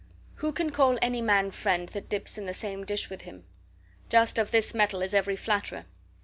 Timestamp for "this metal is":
4.49-5.13